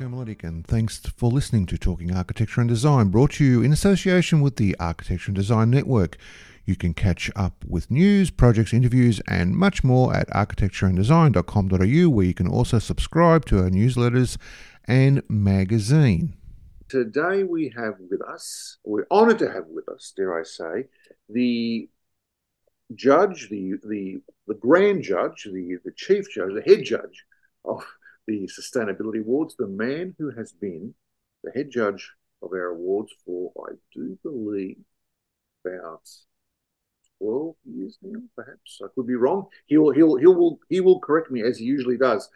Nico 0.00 0.46
and 0.46 0.64
thanks 0.64 0.98
for 1.16 1.28
listening 1.28 1.66
to 1.66 1.76
Talking 1.76 2.14
Architecture 2.14 2.60
and 2.60 2.70
Design, 2.70 3.08
brought 3.08 3.32
to 3.32 3.44
you 3.44 3.62
in 3.62 3.72
association 3.72 4.40
with 4.40 4.54
the 4.54 4.76
Architecture 4.78 5.30
and 5.30 5.34
Design 5.34 5.70
Network. 5.70 6.16
You 6.64 6.76
can 6.76 6.94
catch 6.94 7.32
up 7.34 7.64
with 7.66 7.90
news, 7.90 8.30
projects, 8.30 8.72
interviews, 8.72 9.20
and 9.26 9.56
much 9.56 9.82
more 9.82 10.14
at 10.14 10.28
architectureanddesign.com.au, 10.28 12.10
where 12.10 12.26
you 12.26 12.34
can 12.34 12.46
also 12.46 12.78
subscribe 12.78 13.44
to 13.46 13.58
our 13.58 13.70
newsletters 13.70 14.36
and 14.84 15.22
magazine. 15.28 16.36
Today 16.88 17.42
we 17.42 17.72
have 17.76 17.94
with 18.08 18.22
us, 18.22 18.76
we're 18.84 19.06
honoured 19.10 19.40
to 19.40 19.50
have 19.50 19.66
with 19.66 19.88
us, 19.88 20.12
dare 20.16 20.38
I 20.38 20.44
say, 20.44 20.84
the 21.28 21.88
judge, 22.94 23.48
the 23.50 23.74
the 23.84 24.20
the 24.46 24.54
grand 24.54 25.02
judge, 25.02 25.42
the 25.44 25.78
the 25.84 25.92
chief 25.96 26.30
judge, 26.30 26.52
the 26.54 26.62
head 26.62 26.84
judge 26.84 27.24
of 27.64 27.84
the 28.28 28.46
Sustainability 28.46 29.20
Awards, 29.20 29.56
the 29.56 29.66
man 29.66 30.14
who 30.18 30.30
has 30.36 30.52
been 30.52 30.94
the 31.42 31.50
head 31.52 31.70
judge 31.70 32.12
of 32.42 32.52
our 32.52 32.72
awards 32.72 33.10
for, 33.24 33.50
I 33.66 33.72
do 33.94 34.18
believe, 34.22 34.76
about 35.64 36.02
12 37.22 37.54
years 37.64 37.98
now, 38.02 38.20
perhaps. 38.36 38.80
I 38.84 38.88
could 38.94 39.06
be 39.06 39.14
wrong. 39.14 39.46
He'll, 39.66 39.90
he'll, 39.90 40.16
he 40.16 40.26
will, 40.26 40.60
he 40.68 40.80
will 40.80 41.00
correct 41.00 41.30
me 41.30 41.42
as 41.42 41.58
he 41.58 41.64
usually 41.64 41.96
does. 41.96 42.28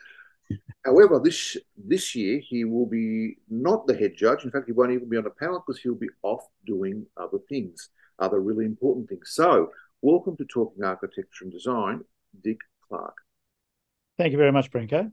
However, 0.84 1.20
this 1.22 1.56
this 1.76 2.14
year 2.16 2.40
he 2.42 2.64
will 2.64 2.86
be 2.86 3.36
not 3.48 3.86
the 3.86 3.94
head 3.94 4.14
judge. 4.16 4.44
In 4.44 4.50
fact, 4.50 4.66
he 4.66 4.72
won't 4.72 4.92
even 4.92 5.08
be 5.08 5.18
on 5.18 5.24
the 5.24 5.30
panel 5.30 5.62
because 5.64 5.80
he'll 5.80 5.94
be 5.94 6.08
off 6.22 6.44
doing 6.66 7.06
other 7.16 7.38
things, 7.48 7.90
other 8.18 8.40
really 8.40 8.64
important 8.64 9.08
things. 9.08 9.30
So, 9.34 9.70
welcome 10.00 10.36
to 10.38 10.44
Talking 10.44 10.84
Architecture 10.84 11.44
and 11.44 11.52
Design, 11.52 12.00
Dick 12.42 12.58
Clarke. 12.88 13.18
Thank 14.18 14.32
you 14.32 14.38
very 14.38 14.52
much, 14.52 14.70
Branko. 14.70 15.12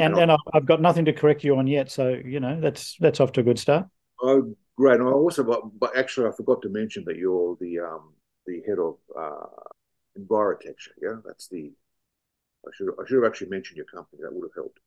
And 0.00 0.16
and 0.16 0.32
I've 0.54 0.66
got 0.66 0.80
nothing 0.80 1.04
to 1.04 1.12
correct 1.12 1.44
you 1.44 1.56
on 1.56 1.66
yet, 1.66 1.90
so 1.90 2.08
you 2.08 2.40
know 2.40 2.58
that's 2.60 2.96
that's 3.00 3.20
off 3.20 3.32
to 3.32 3.40
a 3.40 3.44
good 3.44 3.58
start. 3.58 3.86
Oh, 4.22 4.54
great! 4.76 4.98
And 4.98 5.08
I 5.08 5.12
also, 5.12 5.44
but, 5.44 5.78
but 5.78 5.96
actually, 5.96 6.28
I 6.28 6.32
forgot 6.32 6.62
to 6.62 6.68
mention 6.70 7.04
that 7.06 7.16
you're 7.16 7.56
the 7.60 7.80
um 7.80 8.14
the 8.46 8.62
head 8.66 8.78
of 8.78 8.96
uh, 9.16 9.46
Envirotecture. 10.18 10.96
Yeah, 11.00 11.16
that's 11.24 11.48
the. 11.48 11.72
I 12.66 12.70
should 12.74 12.88
I 12.98 13.06
should 13.06 13.22
have 13.22 13.30
actually 13.30 13.50
mentioned 13.50 13.76
your 13.76 13.86
company. 13.86 14.22
That 14.22 14.32
would 14.32 14.48
have 14.48 14.54
helped. 14.54 14.80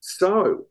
So, 0.00 0.66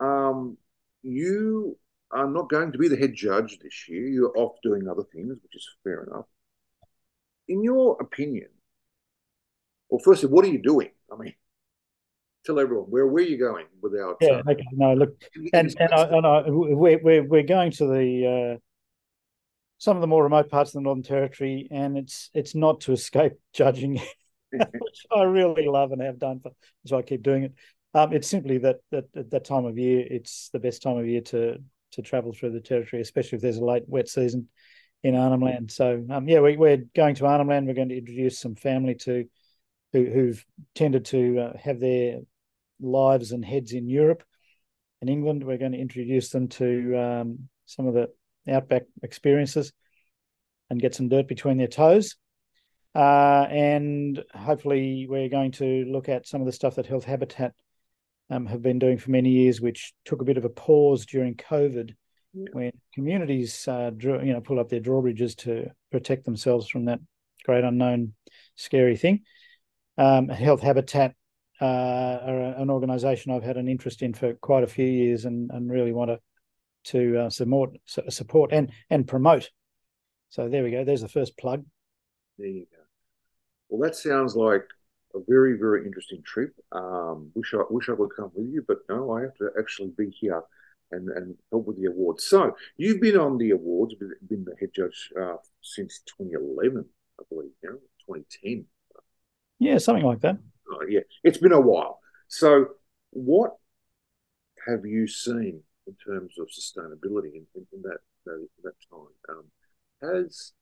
um, 0.00 0.56
you 1.02 1.76
are 2.12 2.30
not 2.30 2.48
going 2.48 2.72
to 2.72 2.78
be 2.78 2.88
the 2.88 2.96
head 2.96 3.14
judge 3.14 3.58
this 3.58 3.88
year. 3.88 4.06
You're 4.06 4.38
off 4.38 4.56
doing 4.62 4.88
other 4.88 5.04
things, 5.12 5.36
which 5.42 5.54
is 5.56 5.68
fair 5.82 6.04
enough. 6.04 6.26
In 7.48 7.62
your 7.62 7.96
opinion, 8.00 8.48
well, 9.88 10.00
firstly, 10.02 10.28
what 10.28 10.44
are 10.44 10.48
you 10.48 10.62
doing? 10.62 10.90
I 11.12 11.16
mean, 11.16 11.34
tell 12.46 12.60
everyone 12.60 12.86
where 12.86 13.06
were 13.06 13.20
you 13.20 13.36
going 13.36 13.66
without 13.82 14.16
yeah 14.20 14.42
uh, 14.46 14.50
okay 14.50 14.64
no 14.72 14.94
look 14.94 15.20
and 15.52 15.74
and, 15.78 15.92
I, 15.92 16.02
and 16.04 16.26
I, 16.26 16.42
we're, 16.46 16.98
we're 17.02 17.24
we're 17.24 17.42
going 17.42 17.72
to 17.72 17.86
the 17.86 18.54
uh, 18.54 18.58
some 19.78 19.96
of 19.96 20.00
the 20.00 20.06
more 20.06 20.22
remote 20.22 20.48
parts 20.48 20.70
of 20.70 20.74
the 20.74 20.80
northern 20.82 21.02
territory 21.02 21.68
and 21.70 21.98
it's 21.98 22.30
it's 22.34 22.54
not 22.54 22.80
to 22.82 22.92
escape 22.92 23.32
judging 23.52 24.00
which 24.52 25.06
i 25.14 25.22
really 25.22 25.66
love 25.66 25.92
and 25.92 26.00
have 26.00 26.18
done 26.18 26.40
for 26.40 26.52
so 26.86 26.98
i 26.98 27.02
keep 27.02 27.22
doing 27.22 27.44
it. 27.44 27.54
Um, 27.94 28.12
it's 28.12 28.28
simply 28.28 28.58
that 28.58 28.76
that 28.90 29.04
at 29.16 29.30
that 29.30 29.44
time 29.44 29.64
of 29.64 29.78
year 29.78 30.06
it's 30.08 30.50
the 30.52 30.58
best 30.58 30.82
time 30.82 30.98
of 30.98 31.06
year 31.06 31.22
to 31.22 31.58
to 31.92 32.02
travel 32.02 32.32
through 32.32 32.52
the 32.52 32.60
territory 32.60 33.02
especially 33.02 33.36
if 33.36 33.42
there's 33.42 33.56
a 33.56 33.64
late 33.64 33.84
wet 33.86 34.08
season 34.08 34.48
in 35.02 35.14
arnhem 35.14 35.40
land. 35.40 35.70
So 35.70 36.04
um, 36.10 36.28
yeah 36.28 36.40
we, 36.40 36.56
we're 36.56 36.84
going 36.94 37.14
to 37.16 37.26
arnhem 37.26 37.48
land. 37.48 37.66
We're 37.66 37.74
going 37.74 37.90
to 37.90 37.98
introduce 37.98 38.38
some 38.38 38.54
family 38.54 38.96
to 38.96 39.26
who, 39.92 40.04
who've 40.04 40.44
tended 40.74 41.04
to 41.06 41.38
uh, 41.38 41.58
have 41.58 41.80
their 41.80 42.20
lives 42.80 43.32
and 43.32 43.44
heads 43.44 43.72
in 43.72 43.88
Europe 43.88 44.22
and 45.00 45.10
England. 45.10 45.44
We're 45.44 45.58
going 45.58 45.72
to 45.72 45.78
introduce 45.78 46.30
them 46.30 46.48
to 46.48 46.96
um, 46.98 47.48
some 47.64 47.86
of 47.86 47.94
the 47.94 48.08
outback 48.48 48.82
experiences 49.02 49.72
and 50.70 50.80
get 50.80 50.94
some 50.94 51.08
dirt 51.08 51.28
between 51.28 51.58
their 51.58 51.66
toes. 51.66 52.16
Uh, 52.94 53.46
and 53.50 54.24
hopefully, 54.34 55.06
we're 55.08 55.28
going 55.28 55.52
to 55.52 55.84
look 55.84 56.08
at 56.08 56.26
some 56.26 56.40
of 56.40 56.46
the 56.46 56.52
stuff 56.52 56.76
that 56.76 56.86
Health 56.86 57.04
Habitat 57.04 57.52
um, 58.30 58.46
have 58.46 58.62
been 58.62 58.78
doing 58.78 58.98
for 58.98 59.10
many 59.10 59.30
years, 59.30 59.60
which 59.60 59.92
took 60.04 60.22
a 60.22 60.24
bit 60.24 60.38
of 60.38 60.44
a 60.44 60.48
pause 60.50 61.04
during 61.04 61.34
COVID, 61.34 61.94
yeah. 62.32 62.48
when 62.52 62.72
communities, 62.94 63.68
uh, 63.68 63.90
drew, 63.94 64.22
you 64.22 64.32
know, 64.32 64.40
pull 64.40 64.58
up 64.58 64.70
their 64.70 64.80
drawbridges 64.80 65.34
to 65.36 65.70
protect 65.92 66.24
themselves 66.24 66.68
from 66.68 66.86
that 66.86 67.00
great 67.44 67.64
unknown, 67.64 68.14
scary 68.56 68.96
thing. 68.96 69.22
Um, 69.98 70.28
Health 70.28 70.62
Habitat 70.62 71.14
uh, 71.60 72.18
are 72.26 72.40
an 72.58 72.70
organisation 72.70 73.32
I've 73.32 73.42
had 73.42 73.56
an 73.56 73.68
interest 73.68 74.02
in 74.02 74.12
for 74.12 74.34
quite 74.34 74.62
a 74.62 74.66
few 74.66 74.86
years, 74.86 75.24
and, 75.24 75.50
and 75.50 75.70
really 75.70 75.92
want 75.92 76.10
to 76.10 76.20
to 76.92 77.18
uh, 77.18 77.30
support 77.30 77.76
support 78.08 78.52
and 78.52 78.70
and 78.90 79.06
promote. 79.06 79.50
So 80.28 80.48
there 80.48 80.62
we 80.62 80.70
go. 80.70 80.84
There's 80.84 81.02
the 81.02 81.08
first 81.08 81.36
plug. 81.36 81.64
There 82.38 82.48
you 82.48 82.66
go. 82.70 82.82
Well, 83.68 83.88
that 83.88 83.96
sounds 83.96 84.36
like 84.36 84.64
a 85.14 85.18
very 85.26 85.56
very 85.58 85.86
interesting 85.86 86.22
trip. 86.22 86.54
Um, 86.72 87.30
wish 87.34 87.54
I 87.54 87.62
wish 87.70 87.88
I 87.88 87.96
could 87.96 88.14
come 88.16 88.30
with 88.34 88.52
you, 88.52 88.64
but 88.66 88.78
no, 88.88 89.12
I 89.12 89.22
have 89.22 89.34
to 89.36 89.50
actually 89.58 89.92
be 89.96 90.10
here 90.10 90.42
and 90.92 91.08
and 91.08 91.34
help 91.50 91.66
with 91.66 91.80
the 91.80 91.86
awards. 91.86 92.24
So 92.24 92.54
you've 92.76 93.00
been 93.00 93.16
on 93.16 93.38
the 93.38 93.50
awards, 93.50 93.94
been 94.28 94.44
the 94.44 94.54
head 94.60 94.70
judge 94.74 95.10
uh, 95.20 95.36
since 95.62 96.00
2011, 96.18 96.84
I 97.18 97.22
believe. 97.30 97.50
You 97.62 97.70
know, 97.70 97.76
2010. 98.14 98.66
Yeah, 99.58 99.78
something 99.78 100.04
like 100.04 100.20
that 100.20 100.36
yeah, 100.88 101.00
it's 101.24 101.38
been 101.38 101.52
a 101.52 101.60
while. 101.60 102.00
So, 102.28 102.66
what 103.10 103.56
have 104.66 104.84
you 104.84 105.06
seen 105.06 105.62
in 105.86 105.94
terms 106.04 106.34
of 106.38 106.48
sustainability 106.48 107.34
in, 107.34 107.46
in, 107.54 107.66
in 107.72 107.82
that, 107.82 107.98
that, 108.24 108.48
that 108.64 108.72
time? 108.90 109.06
Um, 109.28 109.44
has 110.02 110.52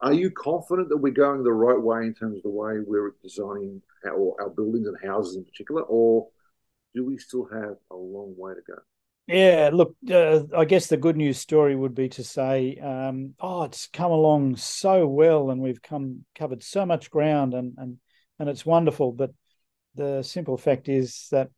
are 0.00 0.12
you 0.12 0.30
confident 0.30 0.88
that 0.90 0.98
we're 0.98 1.12
going 1.12 1.42
the 1.42 1.52
right 1.52 1.80
way 1.80 2.02
in 2.02 2.14
terms 2.14 2.36
of 2.36 2.42
the 2.42 2.50
way 2.50 2.74
we're 2.84 3.14
designing 3.22 3.80
our, 4.06 4.34
our 4.38 4.50
buildings 4.50 4.86
and 4.86 4.96
houses 5.02 5.36
in 5.36 5.44
particular, 5.44 5.82
or 5.82 6.28
do 6.94 7.04
we 7.06 7.16
still 7.16 7.48
have 7.50 7.76
a 7.90 7.96
long 7.96 8.34
way 8.36 8.52
to 8.54 8.60
go? 8.66 8.78
Yeah, 9.26 9.70
look, 9.72 9.96
uh, 10.10 10.40
I 10.54 10.66
guess 10.66 10.88
the 10.88 10.98
good 10.98 11.16
news 11.16 11.38
story 11.38 11.74
would 11.74 11.94
be 11.94 12.10
to 12.10 12.22
say, 12.22 12.76
um, 12.76 13.34
oh, 13.40 13.62
it's 13.62 13.86
come 13.86 14.10
along 14.10 14.56
so 14.56 15.06
well, 15.06 15.50
and 15.50 15.62
we've 15.62 15.80
come 15.80 16.26
covered 16.34 16.62
so 16.62 16.84
much 16.84 17.10
ground, 17.10 17.54
and 17.54 17.72
and 17.78 17.96
and 18.38 18.48
it's 18.48 18.66
wonderful. 18.66 19.12
But 19.12 19.30
the 19.94 20.22
simple 20.22 20.56
fact 20.56 20.88
is 20.88 21.28
that 21.30 21.50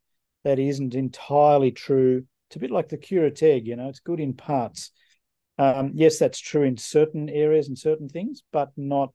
that 0.45 0.59
isn't 0.59 0.95
entirely 0.95 1.73
true. 1.73 2.25
It's 2.49 2.57
a 2.57 2.61
bit 2.61 2.71
like 2.71 2.89
the 2.89 2.99
curate 2.99 3.43
egg, 3.43 3.67
you 3.67 3.77
know, 3.77 3.89
it's 3.89 4.01
good 4.01 4.21
in 4.21 4.35
parts. 4.35 4.91
Um, 5.59 5.93
yes, 5.95 6.19
that's 6.19 6.39
true 6.39 6.63
in 6.63 6.77
certain 6.77 7.29
areas 7.29 7.69
and 7.69 7.79
certain 7.79 8.09
things, 8.09 8.43
but 8.53 8.71
not 8.77 9.13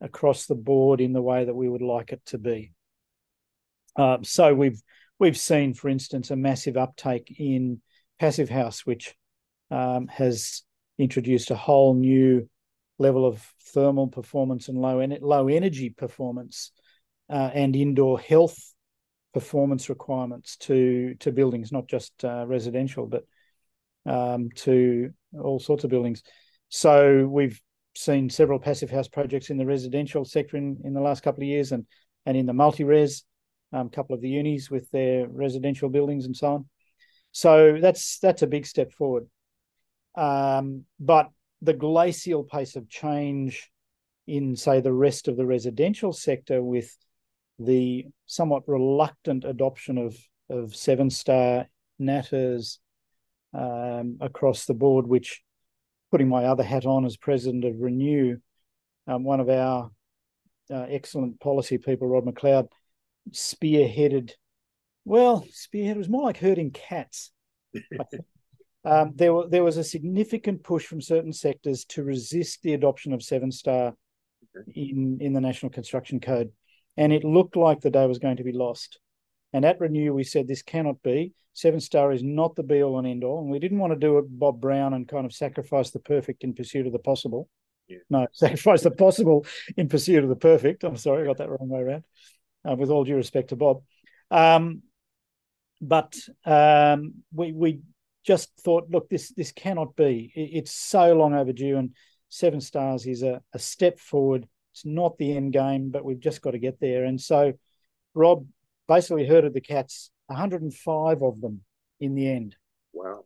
across 0.00 0.46
the 0.46 0.54
board 0.54 1.00
in 1.00 1.12
the 1.12 1.22
way 1.22 1.44
that 1.44 1.54
we 1.54 1.68
would 1.68 1.82
like 1.82 2.12
it 2.12 2.24
to 2.26 2.38
be. 2.38 2.72
Um, 3.96 4.24
so 4.24 4.54
we've 4.54 4.80
we've 5.18 5.36
seen, 5.36 5.74
for 5.74 5.88
instance, 5.88 6.30
a 6.30 6.36
massive 6.36 6.76
uptake 6.76 7.34
in 7.38 7.80
Passive 8.18 8.48
House, 8.48 8.84
which 8.84 9.14
um, 9.70 10.06
has 10.08 10.62
introduced 10.98 11.50
a 11.50 11.56
whole 11.56 11.94
new 11.94 12.48
level 12.98 13.26
of 13.26 13.40
thermal 13.72 14.08
performance 14.08 14.68
and 14.68 14.78
low 14.78 15.00
en- 15.00 15.18
low 15.20 15.48
energy 15.48 15.90
performance 15.90 16.72
uh, 17.30 17.50
and 17.54 17.74
indoor 17.74 18.18
health 18.18 18.58
performance 19.34 19.88
requirements 19.88 20.56
to 20.56 21.14
to 21.20 21.32
buildings, 21.32 21.72
not 21.72 21.86
just 21.88 22.24
uh, 22.24 22.44
residential, 22.46 23.06
but 23.06 23.24
um, 24.06 24.48
to 24.54 25.10
all 25.38 25.58
sorts 25.58 25.84
of 25.84 25.90
buildings. 25.90 26.22
So 26.68 27.26
we've 27.26 27.60
seen 27.94 28.30
several 28.30 28.58
passive 28.58 28.90
house 28.90 29.08
projects 29.08 29.50
in 29.50 29.56
the 29.56 29.66
residential 29.66 30.24
sector 30.24 30.56
in, 30.56 30.78
in 30.84 30.94
the 30.94 31.00
last 31.00 31.22
couple 31.22 31.42
of 31.42 31.48
years, 31.48 31.72
and 31.72 31.86
and 32.24 32.36
in 32.36 32.46
the 32.46 32.52
multi-res, 32.52 33.24
a 33.72 33.78
um, 33.78 33.90
couple 33.90 34.14
of 34.14 34.20
the 34.20 34.28
unis 34.28 34.70
with 34.70 34.90
their 34.90 35.28
residential 35.28 35.88
buildings 35.88 36.26
and 36.26 36.36
so 36.36 36.54
on. 36.54 36.68
So 37.32 37.78
that's 37.80 38.18
that's 38.20 38.42
a 38.42 38.46
big 38.46 38.66
step 38.66 38.92
forward. 38.92 39.26
Um, 40.14 40.84
but 40.98 41.30
the 41.62 41.74
glacial 41.74 42.44
pace 42.44 42.76
of 42.76 42.88
change 42.88 43.70
in, 44.26 44.56
say, 44.56 44.80
the 44.80 44.92
rest 44.92 45.28
of 45.28 45.36
the 45.36 45.46
residential 45.46 46.12
sector 46.12 46.62
with 46.62 46.96
the 47.58 48.06
somewhat 48.26 48.62
reluctant 48.66 49.44
adoption 49.44 49.98
of 49.98 50.16
of 50.48 50.76
seven 50.76 51.10
star 51.10 51.66
NatHERS 52.00 52.78
um, 53.54 54.18
across 54.20 54.66
the 54.66 54.74
board, 54.74 55.06
which 55.06 55.42
putting 56.10 56.28
my 56.28 56.44
other 56.44 56.62
hat 56.62 56.86
on 56.86 57.04
as 57.04 57.16
president 57.16 57.64
of 57.64 57.80
Renew, 57.80 58.38
um, 59.06 59.24
one 59.24 59.40
of 59.40 59.48
our 59.48 59.90
uh, 60.70 60.86
excellent 60.88 61.40
policy 61.40 61.78
people, 61.78 62.08
Rod 62.08 62.24
McLeod, 62.24 62.68
spearheaded. 63.30 64.32
Well, 65.04 65.44
spearhead 65.50 65.96
was 65.96 66.08
more 66.08 66.24
like 66.24 66.38
herding 66.38 66.70
cats. 66.70 67.32
um, 68.84 69.12
there, 69.14 69.32
there 69.48 69.64
was 69.64 69.76
a 69.76 69.84
significant 69.84 70.62
push 70.62 70.86
from 70.86 71.00
certain 71.00 71.32
sectors 71.32 71.84
to 71.86 72.04
resist 72.04 72.62
the 72.62 72.74
adoption 72.74 73.12
of 73.12 73.22
seven 73.22 73.50
star 73.50 73.94
in 74.74 75.18
in 75.20 75.32
the 75.32 75.40
National 75.40 75.70
Construction 75.70 76.20
Code 76.20 76.50
and 76.96 77.12
it 77.12 77.24
looked 77.24 77.56
like 77.56 77.80
the 77.80 77.90
day 77.90 78.06
was 78.06 78.18
going 78.18 78.38
to 78.38 78.44
be 78.44 78.52
lost. 78.52 78.98
And 79.52 79.64
at 79.64 79.80
Renew, 79.80 80.12
we 80.12 80.24
said 80.24 80.46
this 80.46 80.62
cannot 80.62 81.02
be. 81.02 81.32
Seven 81.52 81.80
star 81.80 82.12
is 82.12 82.22
not 82.22 82.54
the 82.54 82.62
be 82.62 82.82
all 82.82 82.98
and 82.98 83.06
end 83.06 83.24
all. 83.24 83.40
And 83.40 83.50
we 83.50 83.58
didn't 83.58 83.78
want 83.78 83.92
to 83.92 83.98
do 83.98 84.18
it 84.18 84.26
Bob 84.28 84.60
Brown 84.60 84.92
and 84.92 85.08
kind 85.08 85.24
of 85.24 85.32
sacrifice 85.32 85.90
the 85.90 86.00
perfect 86.00 86.44
in 86.44 86.52
pursuit 86.52 86.86
of 86.86 86.92
the 86.92 86.98
possible. 86.98 87.48
Yeah. 87.88 87.98
No, 88.10 88.26
sacrifice 88.32 88.82
the 88.82 88.90
possible 88.90 89.46
in 89.76 89.88
pursuit 89.88 90.22
of 90.22 90.28
the 90.28 90.36
perfect. 90.36 90.84
I'm 90.84 90.96
sorry, 90.96 91.22
I 91.22 91.26
got 91.26 91.38
that 91.38 91.48
wrong 91.48 91.68
way 91.68 91.80
around. 91.80 92.04
Uh, 92.68 92.74
with 92.74 92.90
all 92.90 93.04
due 93.04 93.16
respect 93.16 93.50
to 93.50 93.56
Bob. 93.56 93.82
Um, 94.30 94.82
but 95.80 96.16
um, 96.44 97.22
we 97.32 97.52
we 97.52 97.80
just 98.26 98.50
thought, 98.60 98.90
look, 98.90 99.08
this 99.08 99.30
this 99.30 99.52
cannot 99.52 99.94
be. 99.94 100.32
It, 100.34 100.58
it's 100.58 100.74
so 100.74 101.14
long 101.14 101.34
overdue, 101.34 101.76
and 101.76 101.94
seven 102.28 102.60
stars 102.60 103.06
is 103.06 103.22
a, 103.22 103.40
a 103.52 103.58
step 103.58 104.00
forward. 104.00 104.48
It's 104.76 104.84
not 104.84 105.16
the 105.16 105.34
end 105.34 105.54
game, 105.54 105.88
but 105.88 106.04
we've 106.04 106.20
just 106.20 106.42
got 106.42 106.50
to 106.50 106.58
get 106.58 106.78
there. 106.80 107.06
And 107.06 107.18
so, 107.18 107.54
Rob 108.12 108.46
basically 108.86 109.26
herded 109.26 109.54
the 109.54 109.62
cats, 109.62 110.10
105 110.26 111.22
of 111.22 111.40
them 111.40 111.62
in 111.98 112.14
the 112.14 112.30
end. 112.30 112.56
Wow. 112.92 113.24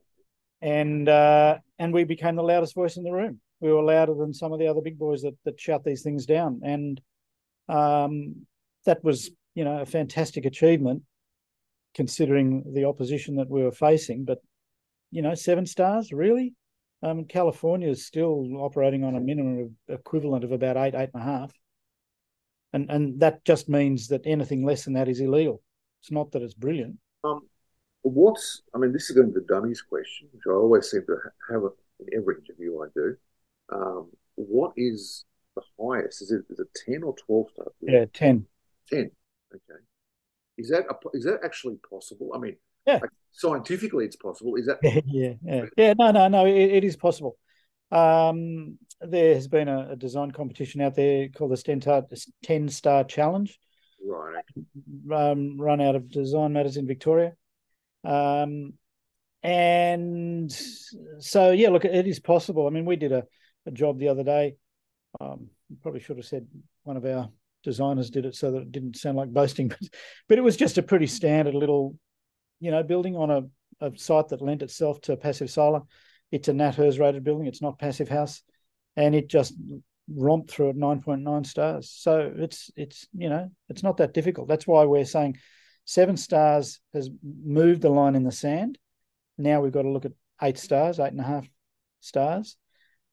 And 0.62 1.08
uh, 1.08 1.58
and 1.76 1.93
we 1.93 2.05
became 2.05 2.37
the 2.37 2.44
loudest 2.44 2.76
voice 2.76 2.97
in 2.97 3.02
the 3.02 3.11
room. 3.11 3.41
We 3.58 3.73
were 3.73 3.82
louder 3.82 4.14
than 4.14 4.32
some 4.32 4.52
of 4.52 4.61
the 4.61 4.69
other 4.69 4.81
big 4.81 4.97
boys 4.97 5.23
that 5.23 5.35
that 5.44 5.58
shout 5.58 5.82
these 5.82 6.02
things 6.02 6.25
down. 6.25 6.61
And 6.62 7.00
um, 7.69 8.47
that 8.87 9.02
was, 9.02 9.32
you 9.56 9.64
know, 9.64 9.81
a 9.81 9.87
fantastic 9.87 10.44
achievement 10.44 11.02
considering 11.97 12.62
the 12.75 12.85
opposition 12.85 13.35
that 13.37 13.50
we 13.50 13.64
were 13.64 13.73
facing. 13.73 14.25
But 14.25 14.38
you 15.11 15.23
know, 15.23 15.35
seven 15.35 15.67
stars, 15.67 16.12
really? 16.12 16.55
Um, 17.02 17.25
California 17.25 17.88
is 17.88 18.06
still 18.06 18.47
operating 18.58 19.05
on 19.05 19.17
a 19.17 19.20
minimum 19.20 19.58
of 19.88 19.99
equivalent 19.99 20.44
of 20.44 20.52
about 20.52 20.76
eight, 20.76 20.94
eight 20.94 21.11
and 21.14 21.23
a 21.23 21.25
half. 21.25 21.52
And 22.73 22.91
and 22.91 23.20
that 23.20 23.44
just 23.44 23.69
means 23.69 24.08
that 24.08 24.26
anything 24.26 24.64
less 24.64 24.85
than 24.85 24.94
that 24.94 25.08
is 25.08 25.20
illegal. 25.20 25.62
It's 26.02 26.11
not 26.11 26.31
that 26.32 26.43
it's 26.43 26.55
brilliant. 26.55 26.97
Um, 27.25 27.41
what's, 28.02 28.62
I 28.75 28.79
mean, 28.79 28.93
this 28.93 29.11
is 29.11 29.17
going 29.17 29.29
to 29.29 29.32
be 29.32 29.41
the 29.41 29.55
dummies 29.55 29.82
question, 29.82 30.29
which 30.32 30.43
I 30.47 30.52
always 30.52 30.91
seem 30.91 31.02
to 31.06 31.17
have 31.50 31.62
in 32.00 32.06
every 32.17 32.37
interview 32.37 32.81
I 32.81 32.87
do. 32.94 33.17
Um, 33.73 34.11
what 34.37 34.73
is 34.76 35.25
the 35.56 35.62
highest? 35.81 36.23
Is 36.23 36.32
it, 36.32 36.43
is 36.49 36.61
it 36.61 36.69
10 36.87 37.02
or 37.02 37.14
12 37.26 37.47
stars? 37.52 37.73
Yeah, 37.81 38.05
10. 38.12 38.47
10. 38.91 39.11
Okay. 39.55 39.81
Is 40.56 40.70
that, 40.70 40.85
a, 40.88 40.94
is 41.17 41.25
that 41.25 41.41
actually 41.44 41.76
possible? 41.88 42.32
I 42.35 42.38
mean, 42.38 42.56
Yeah. 42.87 42.99
like, 43.03 43.11
scientifically 43.32 44.05
it's 44.05 44.17
possible. 44.17 44.56
Is 44.56 44.67
that, 44.67 44.79
yeah, 45.06 45.35
yeah, 45.43 45.65
yeah. 45.77 45.94
No, 45.99 46.11
no, 46.11 46.29
no. 46.29 46.47
It, 46.47 46.55
it 46.55 46.85
is 46.85 46.97
possible. 46.97 47.37
Um, 47.91 48.79
there 49.00 49.35
has 49.35 49.49
been 49.49 49.69
a, 49.69 49.91
a 49.93 49.97
design 49.97 50.31
competition 50.31 50.81
out 50.81 50.94
there 50.94 51.29
called 51.29 51.53
the 51.53 51.56
10 51.56 51.81
Star, 51.81 52.05
10 52.44 52.69
Star 52.69 53.05
Challenge, 53.05 53.59
right? 54.05 54.44
um, 55.12 55.61
run 55.61 55.81
out 55.81 55.97
of 55.97 56.11
Design 56.11 56.53
Matters 56.53 56.77
in 56.77 56.87
Victoria. 56.87 57.32
Um, 58.05 58.75
and 59.43 60.53
so, 61.19 61.50
yeah, 61.50 61.71
look, 61.71 61.85
it 61.85 62.06
is 62.06 62.21
possible. 62.21 62.67
I 62.67 62.71
mean, 62.71 62.85
we 62.85 62.97
did 62.97 63.12
a, 63.12 63.25
a 63.67 63.71
job 63.71 63.99
the 63.99 64.09
other 64.09 64.25
day. 64.25 64.56
Um, 65.21 65.49
probably 65.83 66.00
should 66.00 66.19
have 66.19 66.26
said 66.26 66.47
one 66.85 66.97
of 66.97 67.05
our 67.05 67.31
designers 67.62 68.11
did 68.11 68.26
it 68.26 68.35
so 68.35 68.53
that 68.53 68.62
it 68.62 68.73
didn't 68.73 68.97
sound 68.97 69.17
like 69.17 69.33
boasting, 69.33 69.69
but, 69.69 69.79
but 70.29 70.38
it 70.38 70.43
was 70.43 70.56
just 70.56 70.79
a 70.79 70.83
pretty 70.83 71.06
standard 71.06 71.55
little, 71.55 71.97
you 72.61 72.71
know, 72.71 72.83
building 72.83 73.17
on 73.17 73.31
a, 73.31 73.43
a 73.81 73.97
site 73.99 74.29
that 74.29 74.43
lent 74.43 74.62
itself 74.62 75.01
to 75.03 75.17
passive 75.17 75.51
solar. 75.51 75.81
It's 76.31 76.49
a 76.49 76.53
NatHERS 76.53 77.01
rated 77.01 77.25
building. 77.25 77.47
It's 77.47 77.62
not 77.62 77.79
passive 77.79 78.09
house, 78.09 78.43
and 78.97 79.15
it 79.15 79.29
just 79.29 79.55
romped 80.15 80.51
through 80.51 80.71
at 80.71 80.77
nine 80.77 81.01
point 81.01 81.23
nine 81.23 81.45
stars. 81.45 81.91
So 81.91 82.33
it's 82.37 82.71
it's 82.77 83.09
you 83.12 83.29
know 83.29 83.51
it's 83.69 83.83
not 83.83 83.97
that 83.97 84.15
difficult. 84.15 84.49
That's 84.49 84.67
why 84.67 84.85
we're 84.85 85.05
saying 85.05 85.39
seven 85.85 86.17
stars 86.17 86.81
has 86.95 87.11
moved 87.23 87.83
the 87.83 87.91
line 87.91 88.15
in 88.15 88.25
the 88.25 88.33
sand. 88.33 88.79
Now 89.39 89.61
we've 89.61 89.73
got 89.73 89.83
to 89.83 89.91
look 89.91 90.05
at 90.05 90.12
eight 90.43 90.59
stars, 90.59 91.01
eight 91.01 91.12
and 91.12 91.21
a 91.21 91.25
half 91.25 91.49
stars, 92.01 92.57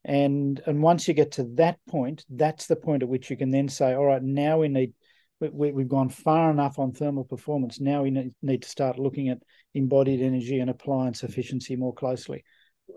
and 0.04 0.62
and 0.66 0.84
once 0.84 1.08
you 1.08 1.14
get 1.14 1.34
to 1.34 1.44
that 1.56 1.80
point, 1.88 2.26
that's 2.30 2.68
the 2.68 2.76
point 2.76 3.04
at 3.04 3.10
which 3.10 3.30
you 3.30 3.38
can 3.38 3.50
then 3.50 3.70
say, 3.70 3.94
all 3.94 4.06
right, 4.06 4.22
now 4.22 4.60
we 4.60 4.68
need. 4.68 4.94
We, 5.40 5.68
have 5.68 5.88
gone 5.88 6.10
far 6.10 6.50
enough 6.52 6.80
on 6.80 6.94
thermal 6.94 7.24
performance. 7.24 7.80
Now 7.80 8.04
we 8.04 8.34
need 8.42 8.62
to 8.64 8.70
start 8.70 8.98
looking 8.98 9.30
at 9.30 9.44
embodied 9.76 10.22
energy 10.22 10.60
and 10.60 10.70
appliance 10.70 11.24
efficiency 11.24 11.76
more 11.76 11.94
closely 11.94 12.44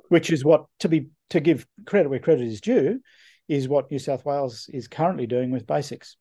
which 0.08 0.30
is 0.30 0.44
what 0.44 0.66
to 0.80 0.88
be 0.88 1.08
to 1.30 1.40
give 1.40 1.66
credit 1.86 2.08
where 2.08 2.18
credit 2.18 2.46
is 2.46 2.60
due, 2.60 3.00
is 3.48 3.68
what 3.68 3.90
New 3.90 3.98
South 3.98 4.24
Wales 4.24 4.68
is 4.72 4.88
currently 4.88 5.26
doing 5.26 5.50
with 5.50 5.66
BASIX. 5.66 6.16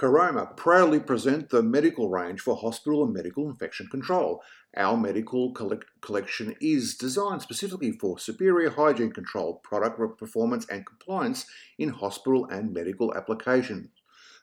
Caroma 0.00 0.56
proudly 0.56 0.98
present 0.98 1.50
the 1.50 1.62
medical 1.62 2.08
range 2.08 2.40
for 2.40 2.56
hospital 2.56 3.04
and 3.04 3.12
medical 3.12 3.50
infection 3.50 3.86
control. 3.88 4.42
Our 4.74 4.96
medical 4.96 5.52
collect- 5.52 6.00
collection 6.00 6.56
is 6.58 6.94
designed 6.94 7.42
specifically 7.42 7.92
for 7.92 8.18
superior 8.18 8.70
hygiene 8.70 9.12
control, 9.12 9.60
product 9.62 9.98
performance, 10.16 10.64
and 10.70 10.86
compliance 10.86 11.44
in 11.76 11.90
hospital 11.90 12.46
and 12.46 12.72
medical 12.72 13.14
applications. 13.14 13.90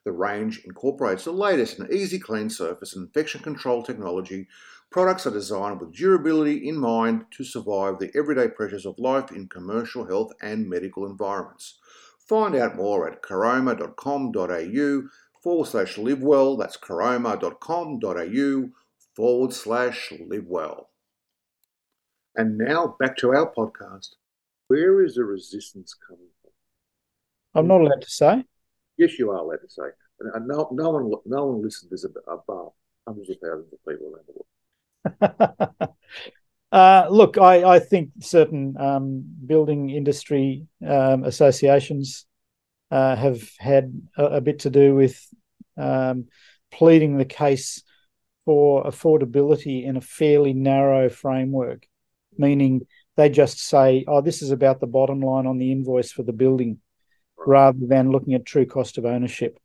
The 0.05 0.11
range 0.11 0.61
incorporates 0.63 1.23
the 1.23 1.31
latest 1.31 1.79
in 1.79 1.91
easy 1.91 2.19
clean 2.19 2.51
surface 2.51 2.95
and 2.95 3.07
infection 3.07 3.41
control 3.41 3.81
technology. 3.81 4.47
Products 4.91 5.25
are 5.25 5.31
designed 5.31 5.81
with 5.81 5.95
durability 5.95 6.69
in 6.69 6.77
mind 6.77 7.25
to 7.31 7.43
survive 7.43 7.97
the 7.97 8.11
everyday 8.15 8.47
pressures 8.47 8.85
of 8.85 8.99
life 8.99 9.31
in 9.31 9.47
commercial 9.47 10.05
health 10.05 10.33
and 10.39 10.69
medical 10.69 11.03
environments. 11.03 11.79
Find 12.27 12.55
out 12.55 12.75
more 12.75 13.09
at 13.09 13.23
caroma.com.au 13.23 15.09
forward 15.47 15.67
slash 15.67 15.97
live 15.97 16.21
well. 16.21 16.57
That's 16.57 16.75
caroma.com.au 16.75 18.69
forward 19.15 19.53
slash 19.53 20.11
live 20.27 20.45
well. 20.45 20.89
And 22.35 22.57
now 22.57 22.97
back 22.99 23.15
to 23.19 23.29
our 23.29 23.53
podcast. 23.53 24.09
Where 24.67 25.01
is 25.05 25.15
the 25.15 25.23
resistance 25.23 25.95
coming 26.05 26.27
from? 26.41 26.51
I'm 27.55 27.65
not 27.65 27.79
allowed 27.79 28.01
to 28.01 28.09
say. 28.09 28.43
Yes, 28.97 29.17
you 29.17 29.31
are 29.31 29.37
allowed 29.37 29.61
to 29.61 29.69
say. 29.69 29.83
And 30.19 30.49
no, 30.49 30.67
no 30.73 30.89
one, 30.89 31.13
no 31.25 31.45
one 31.45 31.63
listens. 31.63 31.91
There's 31.91 32.03
above 32.03 32.73
hundreds 33.07 33.29
of 33.29 33.37
thousands 33.41 33.71
of 33.71 33.79
people 33.87 34.11
around 34.13 34.25
the 34.27 34.33
world. 35.79 35.95
uh, 36.73 37.07
look, 37.09 37.37
I, 37.37 37.63
I 37.75 37.79
think 37.79 38.09
certain 38.19 38.75
um, 38.77 39.23
building 39.45 39.91
industry 39.91 40.67
um, 40.85 41.23
associations 41.23 42.25
uh, 42.91 43.15
have 43.15 43.49
had 43.59 43.93
a, 44.17 44.25
a, 44.25 44.41
bit 44.41 44.59
to 44.59 44.69
do 44.69 44.95
with 44.95 45.21
um, 45.77 46.25
pleading 46.71 47.17
the 47.17 47.25
case 47.25 47.83
for 48.45 48.83
affordability 48.85 49.83
in 49.83 49.97
a 49.97 50.01
fairly 50.01 50.53
narrow 50.53 51.09
framework, 51.09 51.85
meaning 52.37 52.87
they 53.15 53.29
just 53.29 53.59
say, 53.59 54.05
oh, 54.07 54.21
this 54.21 54.41
is 54.41 54.51
about 54.51 54.79
the 54.79 54.87
bottom 54.87 55.19
line 55.19 55.45
on 55.45 55.57
the 55.57 55.71
invoice 55.71 56.11
for 56.11 56.23
the 56.23 56.33
building 56.33 56.79
rather 57.37 57.79
than 57.81 58.11
looking 58.11 58.33
at 58.33 58.45
true 58.45 58.65
cost 58.65 58.97
of 58.97 59.05
ownership. 59.05 59.59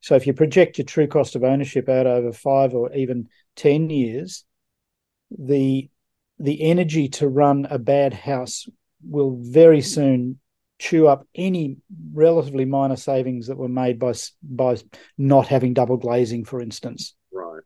So 0.00 0.14
if 0.14 0.26
you 0.26 0.32
project 0.32 0.78
your 0.78 0.86
true 0.86 1.06
cost 1.06 1.36
of 1.36 1.44
ownership 1.44 1.88
out 1.88 2.06
over 2.06 2.32
five 2.32 2.74
or 2.74 2.92
even 2.94 3.28
10 3.56 3.90
years, 3.90 4.44
the 5.30 5.88
the 6.38 6.62
energy 6.62 7.06
to 7.06 7.28
run 7.28 7.66
a 7.68 7.78
bad 7.78 8.14
house 8.14 8.66
will 9.06 9.38
very 9.42 9.82
soon 9.82 10.40
chew 10.80 11.06
up 11.06 11.26
any 11.34 11.76
relatively 12.14 12.64
minor 12.64 12.96
savings 12.96 13.46
that 13.46 13.58
were 13.58 13.68
made 13.68 13.98
by 13.98 14.14
by 14.42 14.76
not 15.18 15.46
having 15.46 15.74
double 15.74 15.98
glazing, 15.98 16.44
for 16.44 16.60
instance. 16.60 17.14
Right. 17.30 17.62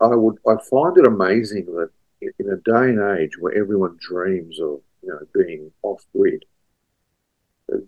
I 0.00 0.14
would 0.14 0.36
I 0.46 0.54
find 0.70 0.96
it 0.96 1.06
amazing 1.06 1.66
that 1.66 1.90
in 2.20 2.50
a 2.50 2.56
day 2.56 2.90
and 2.90 3.18
age 3.18 3.32
where 3.38 3.52
everyone 3.52 3.98
dreams 4.00 4.60
of 4.60 4.80
you 5.02 5.08
know 5.08 5.18
being 5.34 5.72
off 5.82 6.06
grid, 6.16 6.44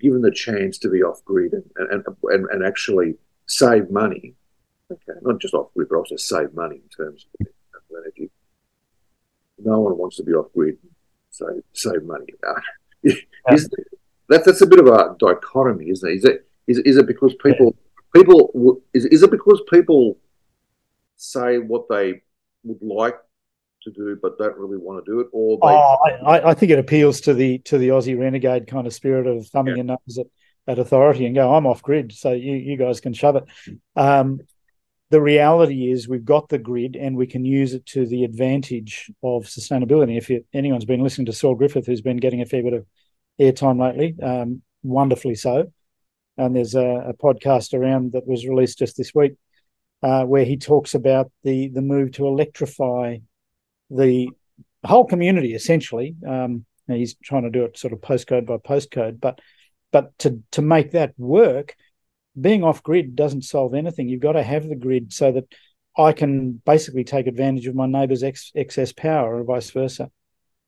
given 0.00 0.22
the 0.22 0.32
chance 0.32 0.76
to 0.78 0.90
be 0.90 1.02
off 1.02 1.24
grid 1.24 1.52
and, 1.52 1.64
and, 1.76 2.04
and, 2.24 2.46
and 2.50 2.66
actually 2.66 3.14
save 3.46 3.90
money, 3.90 4.34
okay, 4.90 5.18
not 5.22 5.40
just 5.40 5.54
off 5.54 5.72
grid, 5.72 5.88
but 5.88 5.96
also 5.96 6.16
save 6.16 6.52
money 6.52 6.76
in 6.82 7.04
terms 7.04 7.26
of 7.40 7.46
energy. 7.96 8.28
No 9.62 9.78
one 9.80 9.96
wants 9.96 10.16
to 10.16 10.24
be 10.24 10.32
off 10.32 10.52
grid, 10.52 10.78
so 11.30 11.62
save 11.72 12.02
money. 12.02 12.26
Is, 13.50 13.70
that's 14.30 14.46
that's 14.46 14.62
a 14.62 14.66
bit 14.66 14.78
of 14.78 14.87
a 14.87 15.16
dichotomy, 15.18 15.90
isn't 15.90 16.08
it? 16.08 16.14
Is 16.14 16.25
it, 16.25 16.46
is, 16.66 16.78
is 16.78 16.96
it 16.96 17.06
because 17.06 17.34
people, 17.34 17.76
people, 18.14 18.80
is, 18.94 19.04
is 19.06 19.22
it 19.22 19.30
because 19.30 19.60
people 19.70 20.16
say 21.16 21.58
what 21.58 21.88
they 21.90 22.22
would 22.64 22.80
like 22.80 23.16
to 23.82 23.90
do 23.90 24.18
but 24.22 24.38
don't 24.38 24.56
really 24.56 24.76
want 24.76 25.04
to 25.04 25.10
do 25.10 25.20
it 25.20 25.26
or 25.32 25.56
they... 25.56 25.68
oh, 25.68 25.96
I, 26.26 26.50
I, 26.50 26.54
think 26.54 26.70
it 26.70 26.78
appeals 26.78 27.22
to 27.22 27.32
the 27.32 27.58
to 27.60 27.78
the 27.78 27.88
aussie 27.88 28.18
renegade 28.18 28.66
kind 28.66 28.87
of 28.87 28.92
spirit 28.92 29.26
of 29.26 29.46
thumbing 29.46 29.76
yeah. 29.76 29.82
your 29.84 29.84
nose 29.84 30.18
at, 30.18 30.26
at 30.66 30.78
authority 30.78 31.25
and 31.25 31.34
go 31.34 31.54
i'm 31.54 31.66
off 31.66 31.82
grid 31.82 32.12
so 32.12 32.32
you, 32.32 32.56
you 32.56 32.76
guys 32.76 33.00
can 33.00 33.14
shove 33.14 33.37
it 33.37 33.44
um, 33.96 34.40
the 35.10 35.20
reality 35.20 35.90
is 35.90 36.08
we've 36.08 36.25
got 36.25 36.49
the 36.49 36.58
grid 36.58 36.94
and 36.94 37.16
we 37.16 37.26
can 37.26 37.44
use 37.44 37.75
it 37.75 37.84
to 37.87 38.06
the 38.06 38.22
advantage 38.22 39.10
of 39.25 39.44
sustainability. 39.44 40.16
If 40.16 40.30
you, 40.30 40.44
anyone's 40.54 40.84
been 40.84 41.02
listening 41.02 41.26
to 41.26 41.32
Saul 41.32 41.56
Griffith, 41.56 41.87
who's 41.87 42.00
been 42.00 42.18
getting 42.18 42.42
a 42.42 42.46
fair 42.46 42.62
bit 42.62 42.75
of 42.75 42.87
airtime 43.40 43.80
lately, 43.80 44.14
um, 44.23 44.62
wonderfully 44.82 45.35
so, 45.35 45.73
and 46.37 46.54
there's 46.54 46.75
a, 46.75 47.09
a, 47.09 47.14
podcast 47.14 47.75
around 47.75 48.12
that 48.12 48.26
was 48.26 48.47
released 48.47 48.78
just 48.78 48.97
this 48.97 49.14
week 49.14 49.35
uh, 50.02 50.25
where 50.25 50.44
he 50.44 50.56
talks 50.56 50.94
about 50.94 51.30
the 51.42 51.68
the 51.68 51.82
move 51.82 52.12
to 52.12 52.26
electrify 52.26 53.18
the 53.90 54.28
whole 54.85 55.04
community 55.04 55.54
essentially. 55.54 56.14
Um, 56.26 56.64
he's 56.87 57.14
trying 57.23 57.44
to 57.44 57.50
do 57.50 57.64
it 57.64 57.78
sort 57.78 57.92
of 57.92 58.00
postcode 58.00 58.47
by 58.47 58.56
postcode, 58.56 59.20
but 59.20 59.40
but 59.92 60.16
to 60.20 60.42
to 60.52 60.62
make 60.62 60.92
that 60.92 61.14
work, 61.18 61.75
being 62.40 62.64
off 62.64 62.82
grid 62.82 63.16
doesn't 63.16 63.42
solve 63.42 63.75
anything. 63.75 64.09
You've 64.09 64.20
got 64.20 64.32
to 64.32 64.42
have 64.42 64.68
the 64.68 64.76
grid 64.76 65.12
so 65.12 65.32
that 65.32 65.44
I 65.97 66.12
can 66.12 66.62
basically 66.64 67.04
take 67.04 67.26
advantage 67.26 67.66
of 67.66 67.75
my 67.75 67.87
neighbour's 67.87 68.23
ex- 68.23 68.52
excess 68.54 68.92
power 68.92 69.37
or 69.37 69.44
vice 69.44 69.70
versa. 69.70 70.11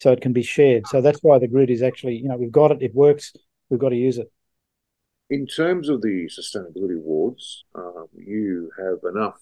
So 0.02 0.10
it 0.10 0.20
can 0.20 0.32
be 0.32 0.42
shared. 0.42 0.88
So 0.88 1.00
that's 1.00 1.20
why 1.22 1.38
the 1.38 1.46
grid 1.46 1.70
is 1.70 1.80
actually, 1.80 2.16
you 2.16 2.28
know, 2.28 2.36
we've 2.36 2.50
got 2.50 2.72
it, 2.72 2.82
it 2.82 2.92
works, 2.92 3.32
we've 3.70 3.78
got 3.78 3.90
to 3.90 3.96
use 3.96 4.18
it. 4.18 4.32
In 5.30 5.46
terms 5.46 5.88
of 5.88 6.02
the 6.02 6.28
sustainability 6.28 6.96
awards, 6.96 7.64
um, 7.76 8.08
you 8.12 8.68
have 8.76 8.98
enough 9.14 9.38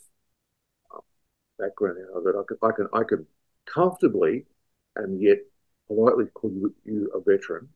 um, 0.95 1.01
background 1.59 1.97
now 2.13 2.21
that 2.21 2.37
I 2.39 2.43
can, 2.47 2.59
I 2.63 2.73
can, 2.77 2.89
I 2.93 3.05
can 3.09 3.27
comfortably 3.65 4.45
and 4.97 5.19
yet 5.19 5.39
politely 5.89 6.27
call 6.35 6.51
you, 6.51 6.75
you 6.85 7.11
a 7.15 7.21
veteran. 7.21 7.71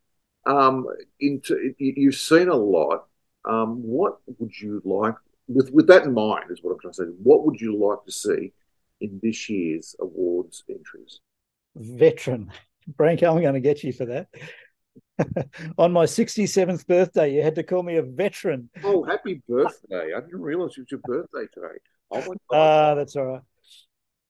Um, 0.45 0.87
into, 1.21 1.73
you've 1.79 2.17
seen 2.17 2.49
a 2.49 2.55
lot 2.55 3.07
um, 3.47 3.83
what 3.83 4.19
would 4.39 4.61
you 4.61 4.83
like, 4.85 5.15
with, 5.49 5.71
with 5.71 5.87
that 5.87 6.03
in 6.03 6.13
mind, 6.13 6.51
is 6.51 6.59
what 6.63 6.73
I'm 6.73 6.81
trying 6.81 6.93
to 6.93 6.97
say, 7.05 7.13
what 7.23 7.47
would 7.47 7.59
you 7.59 7.79
like 7.79 8.05
to 8.05 8.13
see 8.13 8.53
in 9.01 9.21
this 9.23 9.49
year's 9.49 9.97
awards 10.01 10.65
entries? 10.69 11.21
Veteran. 11.77 12.53
Branko, 12.93 13.35
I'm 13.35 13.41
going 13.41 13.55
to 13.55 13.61
get 13.61 13.83
you 13.83 13.93
for 13.93 14.07
that. 14.07 14.29
On 15.79 15.93
my 15.93 16.05
67th 16.05 16.87
birthday, 16.87 17.35
you 17.35 17.43
had 17.43 17.55
to 17.57 17.63
call 17.63 17.83
me 17.83 17.97
a 17.97 18.03
veteran. 18.03 18.71
Oh, 18.83 19.03
happy 19.05 19.43
birthday. 19.49 20.13
I 20.15 20.21
didn't 20.21 20.43
realize 20.43 20.73
it 20.77 20.81
was 20.81 20.91
your 20.91 21.01
birthday 21.05 21.47
today. 21.53 21.79
Oh, 22.11 22.35
Ah, 22.53 22.57
uh, 22.57 22.95
that's 22.95 23.17
all 23.17 23.25
right. 23.27 23.43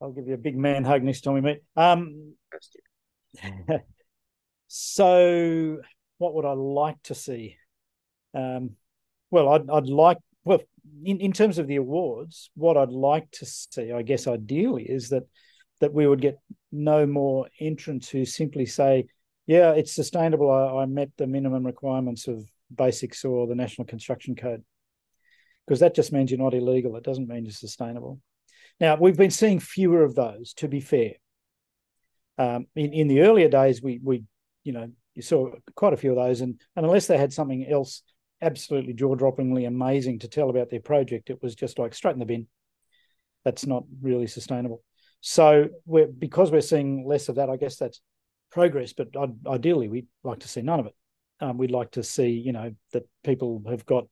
I'll 0.00 0.12
give 0.12 0.26
you 0.26 0.34
a 0.34 0.38
big 0.38 0.56
man 0.56 0.84
hug 0.84 1.02
next 1.02 1.23
time 1.23 1.34
we 1.34 1.40
meet. 1.40 1.62
Um, 1.76 2.34
so, 4.68 5.78
what 6.18 6.34
would 6.34 6.44
I 6.44 6.52
like 6.52 7.02
to 7.04 7.14
see? 7.14 7.56
Um, 8.34 8.73
well, 9.30 9.49
I'd, 9.50 9.70
I'd 9.70 9.87
like, 9.87 10.18
well, 10.44 10.61
in, 11.04 11.20
in 11.20 11.32
terms 11.32 11.58
of 11.58 11.66
the 11.66 11.76
awards, 11.76 12.50
what 12.54 12.76
I'd 12.76 12.90
like 12.90 13.30
to 13.32 13.46
see, 13.46 13.92
I 13.92 14.02
guess, 14.02 14.26
ideally, 14.26 14.84
is 14.84 15.08
that 15.11 15.25
that 15.81 15.93
we 15.93 16.07
would 16.07 16.21
get 16.21 16.38
no 16.73 17.07
more 17.07 17.49
entrants 17.61 18.09
who 18.09 18.25
simply 18.25 18.66
say, 18.66 19.07
"Yeah, 19.47 19.73
it's 19.73 19.95
sustainable. 19.95 20.50
I, 20.50 20.83
I 20.83 20.87
met 20.87 21.11
the 21.16 21.26
minimum 21.26 21.64
requirements 21.64 22.28
of 22.28 22.45
BASIX 22.75 23.25
or 23.25 23.47
the 23.47 23.54
National 23.54 23.87
Construction 23.87 24.35
Code," 24.37 24.64
because 25.66 25.81
that 25.81 25.95
just 25.95 26.12
means 26.12 26.31
you're 26.31 26.38
not 26.38 26.54
illegal. 26.54 26.97
It 26.97 27.04
doesn't 27.04 27.28
mean 27.28 27.45
you're 27.45 27.52
sustainable. 27.52 28.21
Now, 28.81 28.97
we've 28.97 29.16
been 29.16 29.31
seeing 29.31 29.61
fewer 29.61 30.02
of 30.02 30.14
those. 30.14 30.54
To 30.54 30.69
be 30.69 30.81
fair, 30.81 31.12
um, 32.38 32.66
in 32.75 32.93
in 32.93 33.09
the 33.09 33.21
earlier 33.21 33.49
days, 33.49 33.83
we 33.83 34.00
we 34.02 34.25
you 34.64 34.73
know 34.73 34.90
you 35.14 35.23
saw 35.23 35.50
quite 35.75 35.93
a 35.93 35.97
few 35.97 36.11
of 36.11 36.16
those, 36.16 36.40
and, 36.40 36.61
and 36.75 36.85
unless 36.85 37.07
they 37.07 37.19
had 37.19 37.33
something 37.33 37.66
else 37.66 38.02
absolutely 38.43 38.93
jaw-droppingly 38.93 39.66
amazing 39.66 40.19
to 40.19 40.28
tell 40.28 40.50
about 40.50 40.71
their 40.71 40.81
project. 40.81 41.31
It 41.31 41.43
was 41.43 41.54
just 41.54 41.78
like 41.78 41.95
straight 41.95 42.12
in 42.12 42.19
the 42.19 42.26
bin. 42.26 42.47
That's 43.45 43.66
not 43.66 43.85
really 44.02 44.26
sustainable. 44.26 44.83
So 45.26 45.71
we're 45.87 46.07
because 46.07 46.52
we're 46.52 46.61
seeing 46.61 47.07
less 47.09 47.31
of 47.31 47.37
that. 47.37 47.49
I 47.49 47.57
guess 47.57 47.76
that's 47.76 48.02
progress, 48.52 48.93
but 48.93 49.09
ideally 49.47 49.88
we'd 49.88 50.07
like 50.23 50.40
to 50.40 50.49
see 50.49 50.61
none 50.61 50.81
of 50.81 50.87
it. 50.87 50.95
Um, 51.40 51.57
we'd 51.57 51.71
like 51.71 51.93
to 51.93 52.02
see, 52.02 52.28
you 52.28 52.52
know, 52.52 52.75
that 52.93 53.04
people 53.25 53.62
have 53.71 53.87
got 53.87 54.04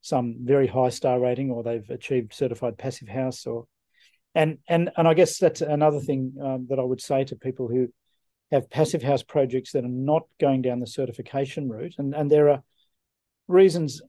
some 0.00 0.36
very 0.40 0.66
high 0.66 0.88
star 0.88 1.20
rating 1.20 1.50
or 1.50 1.62
they've 1.62 1.90
achieved 1.90 2.32
certified 2.32 2.78
passive 2.78 3.08
house 3.08 3.46
or 3.46 3.66
and 4.34 4.56
and 4.66 4.90
and 4.96 5.06
I 5.06 5.12
guess 5.12 5.36
that's 5.36 5.60
another 5.60 6.00
thing 6.00 6.32
um, 6.42 6.66
that 6.70 6.78
I 6.78 6.82
would 6.82 7.02
say 7.02 7.24
to 7.24 7.36
people 7.36 7.68
who 7.68 7.88
have 8.50 8.70
passive 8.70 9.02
house 9.02 9.22
projects 9.22 9.72
that 9.72 9.84
are 9.84 9.88
not 9.88 10.22
going 10.40 10.62
down 10.62 10.80
the 10.80 10.86
certification 10.86 11.68
route 11.68 11.96
and 11.98 12.14
and 12.14 12.30
there 12.30 12.48
are 12.48 12.62
reasons 13.48 14.00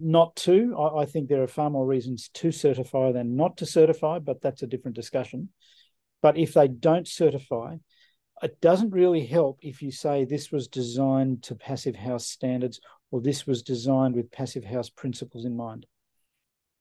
not 0.00 0.34
to. 0.34 0.74
I, 0.76 1.02
I, 1.02 1.04
think 1.04 1.28
there 1.28 1.44
are 1.44 1.46
far 1.46 1.70
more 1.70 1.86
reasons 1.86 2.30
to 2.34 2.50
certify 2.50 3.12
than 3.12 3.36
not 3.36 3.58
to 3.58 3.66
certify, 3.66 4.18
but 4.18 4.42
that's 4.42 4.64
a 4.64 4.66
different 4.66 4.96
discussion. 4.96 5.50
But 6.24 6.38
if 6.38 6.54
they 6.54 6.68
don't 6.68 7.06
certify, 7.06 7.76
it 8.42 8.58
doesn't 8.62 8.92
really 8.92 9.26
help 9.26 9.58
if 9.60 9.82
you 9.82 9.90
say 9.90 10.24
this 10.24 10.50
was 10.50 10.68
designed 10.68 11.42
to 11.42 11.54
passive 11.54 11.94
house 11.94 12.26
standards 12.26 12.80
or 13.10 13.20
this 13.20 13.46
was 13.46 13.62
designed 13.62 14.14
with 14.14 14.30
passive 14.30 14.64
house 14.64 14.88
principles 14.88 15.44
in 15.44 15.54
mind. 15.54 15.84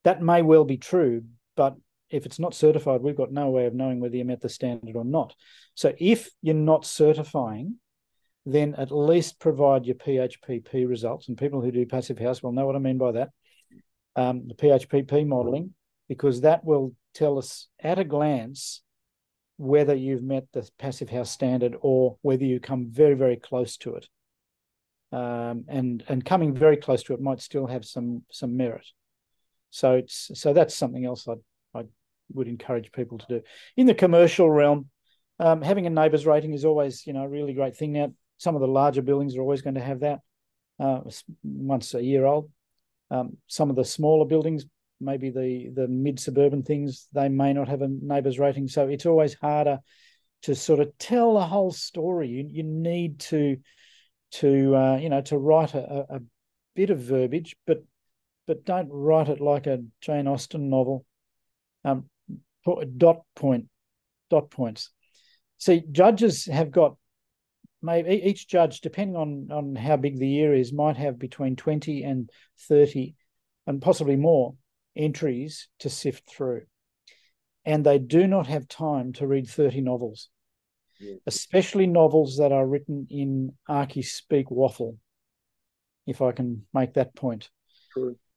That 0.06 0.22
may 0.22 0.44
well 0.44 0.64
be 0.64 0.78
true, 0.78 1.26
but 1.58 1.76
if 2.10 2.26
it's 2.26 2.40
not 2.40 2.54
certified, 2.54 3.02
we've 3.02 3.18
got 3.18 3.34
no 3.34 3.50
way 3.50 3.66
of 3.66 3.74
knowing 3.74 4.00
whether 4.00 4.16
you 4.16 4.24
met 4.24 4.40
the 4.40 4.48
standard 4.48 4.96
or 4.96 5.04
not. 5.04 5.36
So 5.76 5.94
if 5.98 6.30
you're 6.42 6.56
not 6.56 6.86
certifying, 6.86 7.80
then 8.46 8.76
at 8.76 8.94
least 8.94 9.42
provide 9.42 9.86
your 9.86 9.96
PHPP 9.96 10.88
results. 10.88 11.28
And 11.28 11.38
people 11.38 11.60
who 11.60 11.74
do 11.74 11.86
passive 11.86 12.18
house 12.18 12.42
will 12.42 12.54
know 12.54 12.66
what 12.66 12.78
I 12.78 12.80
mean 12.80 12.98
by 12.98 13.12
that. 13.12 13.32
Um, 14.16 14.48
the 14.48 14.56
PHPP 14.56 15.28
modeling, 15.28 15.74
because 16.08 16.40
that 16.42 16.64
will 16.64 16.96
tell 17.14 17.38
us 17.38 17.68
at 17.78 18.00
a 18.00 18.06
glance 18.06 18.80
whether 19.58 19.94
you've 19.94 20.24
met 20.24 20.46
the 20.54 20.70
passive 20.80 21.10
house 21.10 21.32
standard 21.32 21.76
or 21.82 22.18
whether 22.22 22.44
you 22.44 22.60
come 22.60 22.88
very, 22.90 23.14
very 23.14 23.38
close 23.38 23.78
to 23.78 23.96
it. 23.96 24.08
Um, 25.12 25.66
and 25.68 26.04
and 26.08 26.26
coming 26.26 26.56
very 26.56 26.76
close 26.78 27.04
to 27.04 27.14
it 27.14 27.22
might 27.22 27.40
still 27.40 27.68
have 27.68 27.86
some 27.86 28.24
some 28.32 28.58
merit. 28.58 28.86
So 29.70 29.94
it's 29.94 30.32
so 30.34 30.54
that's 30.54 30.76
something 30.76 31.06
else 31.06 31.28
I 31.28 31.36
I 31.80 31.84
would 32.34 32.48
encourage 32.48 32.92
people 32.92 33.20
to 33.20 33.26
do. 33.28 33.42
In 33.78 33.86
the 33.86 33.94
commercial 33.94 34.50
realm, 34.50 34.90
um, 35.40 35.62
having 35.62 35.86
a 35.86 35.92
NABERS 35.92 36.26
rating 36.26 36.54
is 36.54 36.66
always 36.66 37.06
you 37.06 37.14
know 37.14 37.24
a 37.24 37.30
really 37.30 37.54
great 37.54 37.78
thing. 37.78 37.94
Now 37.94 38.12
some 38.38 38.56
of 38.56 38.62
the 38.62 38.68
larger 38.68 39.04
buildings 39.04 39.36
are 39.36 39.42
always 39.42 39.62
going 39.62 39.76
to 39.76 39.82
have 39.82 40.00
that 40.00 40.20
uh, 40.80 41.02
once 41.44 41.94
a 41.94 42.04
year 42.04 42.26
old. 42.26 42.50
Um, 43.12 43.38
some 43.48 43.70
of 43.70 43.76
the 43.76 43.86
smaller 43.86 44.26
buildings, 44.26 44.66
maybe 45.00 45.30
the 45.30 45.70
the 45.74 45.88
mid 45.88 46.20
suburban 46.20 46.64
things, 46.64 47.08
they 47.14 47.30
may 47.30 47.54
not 47.54 47.68
have 47.68 47.82
a 47.82 47.88
NABERS 47.88 48.40
rating. 48.40 48.68
So 48.68 48.88
it's 48.88 49.06
always 49.06 49.34
harder 49.34 49.80
to 50.44 50.56
sort 50.56 50.80
of 50.80 50.98
tell 50.98 51.36
the 51.36 51.46
whole 51.46 51.72
story. 51.72 52.30
You 52.30 52.48
you 52.50 52.64
need 52.64 53.20
to 53.22 53.58
to 54.34 54.76
uh, 54.76 54.98
you 54.98 55.10
know 55.10 55.22
to 55.22 55.38
write 55.38 55.74
a, 55.74 56.06
a 56.10 56.20
bit 56.76 56.90
of 56.90 57.00
verbiage, 57.00 57.56
but 57.66 57.84
but 58.48 58.66
don't 58.66 58.90
write 58.92 59.30
it 59.30 59.40
like 59.40 59.68
a 59.68 59.84
Jane 60.02 60.28
Austen 60.28 60.70
novel. 60.70 61.06
Um, 61.86 62.10
dot 62.98 63.22
point, 63.36 63.68
dot 64.30 64.50
points. 64.50 64.90
See, 65.58 65.84
judges 65.92 66.46
have 66.46 66.72
got 66.72 66.96
maybe 67.82 68.22
each 68.24 68.48
judge, 68.48 68.82
depending 68.82 69.16
on 69.16 69.50
on 69.52 69.76
how 69.76 69.98
big 69.98 70.18
the 70.18 70.28
year 70.28 70.54
is, 70.54 70.74
might 70.74 70.98
have 70.98 71.20
between 71.20 71.56
twenty 71.56 72.04
and 72.04 72.30
thirty, 72.68 73.16
and 73.68 73.82
possibly 73.82 74.16
more 74.16 74.56
entries 74.96 75.68
to 75.80 75.90
sift 75.90 76.30
through, 76.30 76.64
and 77.66 77.86
they 77.86 78.00
do 78.00 78.28
not 78.28 78.48
have 78.48 78.68
time 78.68 79.14
to 79.14 79.28
read 79.28 79.48
thirty 79.48 79.82
novels, 79.82 80.30
yeah. 81.00 81.16
especially 81.26 81.88
novels 81.88 82.38
that 82.38 82.52
are 82.52 82.68
written 82.68 83.08
in 83.10 83.54
archy 83.68 84.02
speak 84.02 84.52
waffle. 84.52 84.98
If 86.06 86.22
I 86.22 86.34
can 86.34 86.66
make 86.74 86.96
that 86.96 87.16
point. 87.16 87.50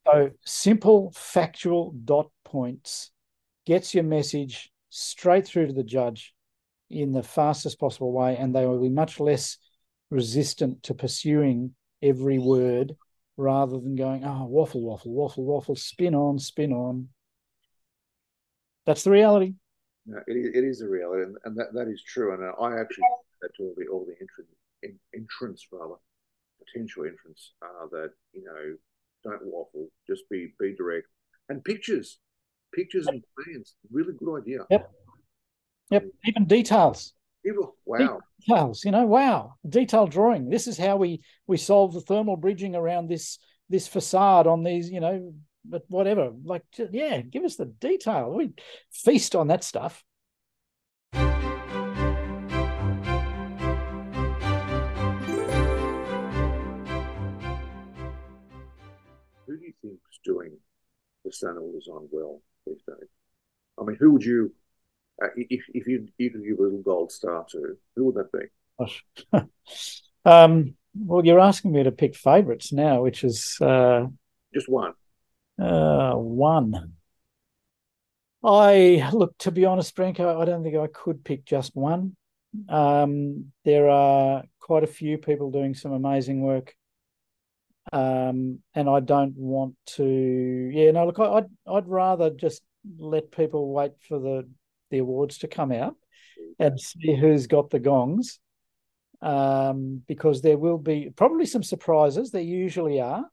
So 0.06 0.30
simple, 0.44 1.12
factual 1.16 1.92
dot 2.04 2.30
points 2.44 3.10
gets 3.66 3.92
your 3.92 4.04
message 4.04 4.70
straight 4.88 5.46
through 5.46 5.66
to 5.66 5.72
the 5.72 5.82
judge 5.82 6.32
in 6.88 7.10
the 7.10 7.24
fastest 7.24 7.80
possible 7.80 8.12
way, 8.12 8.36
and 8.36 8.54
they 8.54 8.64
will 8.64 8.80
be 8.80 8.88
much 8.88 9.18
less 9.18 9.58
resistant 10.10 10.84
to 10.84 10.94
pursuing 10.94 11.74
every 12.00 12.38
word 12.38 12.94
rather 13.36 13.78
than 13.78 13.96
going, 13.96 14.24
oh, 14.24 14.46
waffle, 14.46 14.82
waffle, 14.82 15.12
waffle, 15.12 15.44
waffle, 15.44 15.76
spin 15.76 16.14
on, 16.14 16.38
spin 16.38 16.72
on. 16.72 17.08
That's 18.86 19.02
the 19.02 19.10
reality. 19.10 19.54
No, 20.06 20.18
it, 20.26 20.54
it 20.54 20.64
is 20.64 20.78
the 20.78 20.88
reality, 20.88 21.24
and, 21.24 21.36
and 21.44 21.56
that, 21.56 21.74
that 21.74 21.88
is 21.88 22.02
true. 22.02 22.32
And 22.32 22.44
I 22.44 22.80
actually 22.80 23.04
that 23.42 23.50
to 23.56 23.64
all 23.64 23.74
the 23.76 23.86
all 23.88 24.06
the 24.06 24.12
entrance, 24.12 24.50
in, 24.82 24.98
entrance 25.14 25.66
rather 25.72 25.96
potential 26.64 27.04
entrance 27.04 27.52
uh, 27.62 27.86
that 27.90 28.10
you 28.32 28.44
know 28.44 28.76
don't 29.24 29.44
waffle, 29.46 29.88
just 30.06 30.22
be 30.30 30.52
be 30.60 30.74
direct 30.76 31.08
and 31.48 31.64
pictures, 31.64 32.18
pictures 32.72 33.06
and 33.08 33.22
plans. 33.36 33.74
Really 33.90 34.14
good 34.14 34.42
idea. 34.42 34.60
Yep. 34.70 34.90
Yep, 35.90 36.04
even 36.24 36.44
details. 36.46 37.12
Even, 37.44 37.62
Wow. 37.84 38.20
Details, 38.46 38.84
you 38.84 38.92
know, 38.92 39.06
wow. 39.06 39.54
Detailed 39.68 40.10
drawing. 40.10 40.50
This 40.50 40.66
is 40.66 40.78
how 40.78 40.96
we 40.96 41.22
we 41.46 41.56
solve 41.56 41.94
the 41.94 42.00
thermal 42.00 42.36
bridging 42.36 42.76
around 42.76 43.08
this 43.08 43.38
this 43.68 43.88
facade 43.88 44.46
on 44.46 44.62
these, 44.62 44.88
you 44.88 45.00
know, 45.00 45.34
but 45.64 45.82
whatever. 45.88 46.30
Like, 46.44 46.62
yeah, 46.92 47.20
give 47.22 47.44
us 47.44 47.56
the 47.56 47.66
detail. 47.66 48.32
We 48.32 48.52
feast 48.92 49.34
on 49.34 49.48
that 49.48 49.64
stuff. 49.64 50.04
Who 59.46 59.56
do 59.56 59.64
you 59.64 59.72
think 59.82 59.98
is 60.10 60.20
doing 60.24 60.56
sustainable 61.24 61.72
design 61.72 62.08
well 62.10 62.42
these 62.66 62.82
days? 62.86 63.08
I 63.80 63.84
mean, 63.84 63.96
who 63.98 64.12
would 64.12 64.24
you, 64.24 64.52
uh, 65.22 65.28
if, 65.36 65.64
if 65.72 65.86
you 65.86 66.08
you 66.18 66.30
could 66.30 66.44
give 66.44 66.58
a 66.58 66.62
little 66.62 66.82
gold 66.82 67.10
star 67.10 67.44
to, 67.50 67.76
who 67.94 68.04
would 68.06 68.16
that 68.16 68.32
be? 68.32 69.40
um, 70.24 70.74
well, 70.94 71.24
you're 71.24 71.40
asking 71.40 71.72
me 71.72 71.82
to 71.82 71.92
pick 71.92 72.14
favourites 72.14 72.72
now, 72.72 73.02
which 73.02 73.24
is 73.24 73.56
uh, 73.60 74.06
just 74.52 74.68
one. 74.68 74.92
Uh, 75.60 76.14
one. 76.14 76.92
I 78.44 79.08
look 79.12 79.36
to 79.38 79.50
be 79.50 79.64
honest, 79.64 79.96
Branko. 79.96 80.40
I 80.40 80.44
don't 80.44 80.62
think 80.62 80.76
I 80.76 80.86
could 80.86 81.24
pick 81.24 81.44
just 81.44 81.74
one. 81.74 82.16
Um, 82.68 83.52
there 83.64 83.88
are 83.88 84.44
quite 84.60 84.84
a 84.84 84.88
few 84.88 85.18
people 85.18 85.50
doing 85.50 85.74
some 85.74 85.92
amazing 85.92 86.42
work, 86.42 86.74
um, 87.92 88.60
and 88.74 88.88
I 88.88 89.00
don't 89.00 89.36
want 89.36 89.74
to. 89.96 90.70
Yeah, 90.72 90.90
no. 90.90 91.06
Look, 91.06 91.18
I'd 91.18 91.46
I'd 91.66 91.88
rather 91.88 92.30
just 92.30 92.62
let 92.98 93.30
people 93.30 93.72
wait 93.72 93.92
for 94.06 94.18
the 94.18 94.48
the 94.90 94.98
awards 94.98 95.38
to 95.38 95.48
come 95.48 95.72
out 95.72 95.96
and 96.58 96.80
see 96.80 97.14
who's 97.16 97.46
got 97.46 97.70
the 97.70 97.78
gongs 97.78 98.38
um, 99.22 100.02
because 100.06 100.42
there 100.42 100.58
will 100.58 100.78
be 100.78 101.10
probably 101.14 101.46
some 101.46 101.62
surprises. 101.62 102.30
There 102.30 102.42
usually 102.42 103.00
are. 103.00 103.24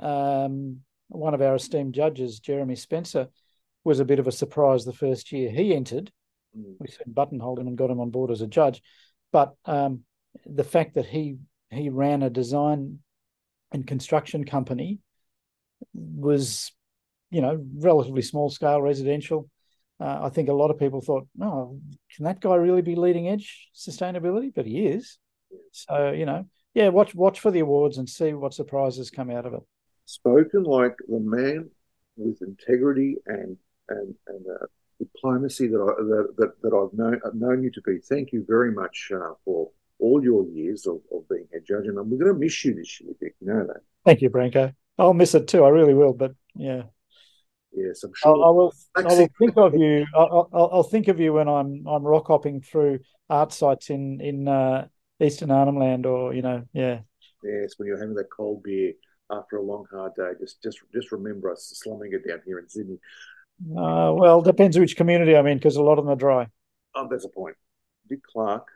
Um, 0.00 0.80
one 1.08 1.34
of 1.34 1.42
our 1.42 1.54
esteemed 1.54 1.94
judges, 1.94 2.40
Jeremy 2.40 2.76
Spencer, 2.76 3.28
was 3.84 4.00
a 4.00 4.04
bit 4.04 4.18
of 4.18 4.26
a 4.26 4.32
surprise 4.32 4.84
the 4.84 4.92
first 4.92 5.32
year 5.32 5.50
he 5.50 5.74
entered. 5.74 6.10
Mm. 6.56 6.76
We 6.78 6.88
said 6.88 7.14
buttonholed 7.14 7.58
him 7.58 7.68
and 7.68 7.76
got 7.76 7.90
him 7.90 8.00
on 8.00 8.10
board 8.10 8.30
as 8.30 8.40
a 8.40 8.46
judge, 8.46 8.82
but 9.32 9.54
um, 9.64 10.04
the 10.46 10.64
fact 10.64 10.94
that 10.94 11.06
he 11.06 11.36
he 11.70 11.88
ran 11.88 12.22
a 12.22 12.30
design 12.30 12.98
and 13.72 13.86
construction 13.86 14.44
company 14.44 14.98
was, 15.94 16.72
you 17.30 17.40
know, 17.40 17.64
relatively 17.76 18.22
small 18.22 18.50
scale 18.50 18.80
residential 18.82 19.48
uh, 20.02 20.18
I 20.22 20.30
think 20.30 20.48
a 20.48 20.52
lot 20.52 20.70
of 20.70 20.78
people 20.78 21.00
thought, 21.00 21.28
"Oh, 21.40 21.78
can 22.14 22.24
that 22.24 22.40
guy 22.40 22.56
really 22.56 22.82
be 22.82 22.96
leading 22.96 23.28
edge 23.28 23.68
sustainability?" 23.74 24.52
But 24.52 24.66
he 24.66 24.86
is. 24.86 25.18
So 25.70 26.10
you 26.10 26.26
know, 26.26 26.46
yeah, 26.74 26.88
watch 26.88 27.14
watch 27.14 27.38
for 27.38 27.52
the 27.52 27.60
awards 27.60 27.98
and 27.98 28.08
see 28.08 28.32
what 28.32 28.52
surprises 28.52 29.10
come 29.10 29.30
out 29.30 29.46
of 29.46 29.54
it. 29.54 29.62
Spoken 30.06 30.64
like 30.64 30.96
the 31.08 31.20
man 31.20 31.70
with 32.16 32.42
integrity 32.42 33.16
and 33.26 33.56
and 33.88 34.14
and 34.26 34.44
uh, 34.46 34.66
diplomacy 34.98 35.68
that 35.68 35.80
I 35.80 36.02
that, 36.02 36.34
that, 36.36 36.62
that 36.62 36.74
I've 36.74 36.98
known 36.98 37.20
I've 37.24 37.34
known 37.34 37.62
you 37.62 37.70
to 37.70 37.82
be. 37.82 37.98
Thank 37.98 38.32
you 38.32 38.44
very 38.46 38.72
much 38.72 39.12
uh, 39.14 39.34
for 39.44 39.70
all 40.00 40.20
your 40.20 40.44
years 40.48 40.84
of, 40.86 41.00
of 41.12 41.28
being 41.28 41.46
head 41.52 41.62
judge, 41.64 41.86
and 41.86 41.94
we're 41.94 42.18
going 42.18 42.34
to 42.34 42.38
miss 42.38 42.64
you 42.64 42.74
this 42.74 43.00
year, 43.00 43.12
Dick. 43.20 43.36
You 43.40 43.46
know 43.52 43.66
that. 43.68 43.82
Thank 44.04 44.20
you, 44.20 44.30
Branko. 44.30 44.74
I'll 44.98 45.14
miss 45.14 45.36
it 45.36 45.46
too. 45.46 45.62
I 45.62 45.68
really 45.68 45.94
will. 45.94 46.12
But 46.12 46.34
yeah. 46.56 46.82
Yes, 47.74 48.04
I'm 48.04 48.12
sure. 48.14 48.36
I, 48.36 48.48
I 48.48 48.50
will. 48.50 48.74
I 48.96 49.02
will 49.02 49.28
think 49.38 49.56
of 49.56 49.74
you. 49.74 50.06
I'll, 50.14 50.48
I'll, 50.52 50.70
I'll, 50.72 50.82
think 50.82 51.08
of 51.08 51.18
you 51.18 51.32
when 51.32 51.48
I'm 51.48 51.84
I'm 51.86 52.02
rock 52.02 52.26
hopping 52.26 52.60
through 52.60 53.00
art 53.30 53.52
sites 53.52 53.88
in 53.88 54.20
in 54.20 54.46
uh, 54.46 54.88
Eastern 55.20 55.50
Arnhem 55.50 55.78
Land, 55.78 56.04
or 56.06 56.34
you 56.34 56.42
know, 56.42 56.64
yeah. 56.72 57.00
Yes, 57.42 57.74
when 57.76 57.88
you're 57.88 57.98
having 57.98 58.14
that 58.16 58.28
cold 58.36 58.62
beer 58.62 58.92
after 59.30 59.56
a 59.56 59.62
long 59.62 59.86
hard 59.90 60.14
day, 60.16 60.32
just 60.38 60.62
just 60.62 60.78
just 60.92 61.12
remember 61.12 61.50
us 61.50 61.72
slumming 61.74 62.12
it 62.12 62.28
down 62.28 62.40
here 62.44 62.58
in 62.58 62.68
Sydney. 62.68 62.98
Uh, 63.70 64.12
well, 64.14 64.42
depends 64.42 64.78
which 64.78 64.96
community 64.96 65.36
I'm 65.36 65.46
in, 65.46 65.58
because 65.58 65.76
a 65.76 65.82
lot 65.82 65.98
of 65.98 66.04
them 66.04 66.12
are 66.12 66.16
dry. 66.16 66.46
Oh, 66.94 67.08
that's 67.10 67.24
a 67.24 67.28
point. 67.28 67.56
Dick 68.08 68.20
Clarke, 68.24 68.68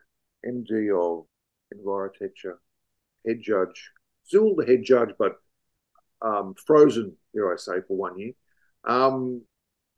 MD 0.47 0.91
of 0.95 1.27
Envirotecture, 1.75 2.57
head 3.27 3.41
judge, 3.43 3.91
still 4.25 4.55
the 4.55 4.65
head 4.65 4.85
judge, 4.85 5.11
but 5.19 5.37
um, 6.23 6.55
frozen, 6.67 7.17
dare 7.35 7.53
I 7.53 7.57
say, 7.57 7.81
for 7.87 7.97
one 7.97 8.19
year. 8.19 8.33
Um, 8.87 9.43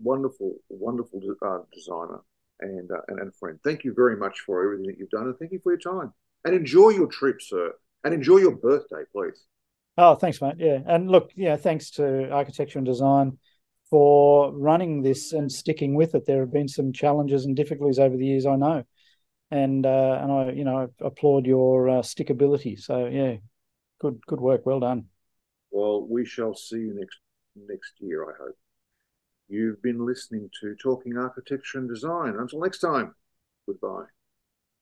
wonderful, 0.01 0.57
wonderful 0.69 1.21
uh, 1.43 1.59
designer 1.73 2.21
and, 2.61 2.91
uh, 2.91 3.01
and 3.09 3.21
and 3.21 3.35
friend. 3.37 3.59
Thank 3.65 3.85
you 3.85 3.93
very 3.95 4.17
much 4.17 4.41
for 4.41 4.65
everything 4.65 4.87
that 4.87 4.99
you've 4.99 5.11
done, 5.11 5.25
and 5.25 5.37
thank 5.39 5.53
you 5.53 5.61
for 5.63 5.73
your 5.73 5.81
time. 5.81 6.13
And 6.45 6.55
enjoy 6.55 6.91
your 6.91 7.09
trip, 7.09 7.43
sir. 7.43 7.73
And 8.05 8.15
enjoy 8.15 8.39
your 8.39 8.57
birthday, 8.57 9.03
please. 9.13 9.45
Oh, 9.97 10.15
thanks, 10.15 10.41
mate. 10.41 10.55
Yeah, 10.59 10.79
and 10.87 11.11
look, 11.11 11.33
yeah, 11.35 11.57
thanks 11.57 11.91
to 11.93 12.31
Architecture 12.31 12.79
and 12.79 12.87
Design 12.87 13.39
for 13.91 14.53
running 14.53 15.03
this 15.03 15.33
and 15.33 15.51
sticking 15.51 15.95
with 15.95 16.15
it. 16.15 16.27
There 16.27 16.41
have 16.41 16.53
been 16.53 16.69
some 16.69 16.93
challenges 16.93 17.45
and 17.45 17.57
difficulties 17.57 17.99
over 17.99 18.17
the 18.17 18.27
years, 18.27 18.47
I 18.47 18.57
know, 18.57 18.85
and 19.51 19.85
uh, 19.85 20.21
and 20.23 20.33
I, 20.33 20.51
you 20.53 20.65
know, 20.65 20.89
applaud 21.01 21.47
your 21.47 21.89
uh, 21.89 22.03
stickability. 22.03 22.79
So 22.79 23.07
yeah, 23.07 23.37
good 24.01 24.21
good 24.27 24.41
work, 24.41 24.65
well 24.65 24.81
done. 24.81 25.07
Well, 25.71 26.07
we 26.09 26.25
shall 26.25 26.55
see 26.55 26.79
you 26.79 26.95
next 26.95 27.19
next 27.57 27.95
year, 27.99 28.25
I 28.25 28.35
hope. 28.41 28.57
You've 29.49 29.81
been 29.83 30.05
listening 30.05 30.51
to 30.61 30.75
Talking 30.75 31.17
Architecture 31.17 31.79
and 31.79 31.89
Design. 31.89 32.35
Until 32.39 32.61
next 32.61 32.81
time, 32.81 33.15
goodbye. 33.67 34.05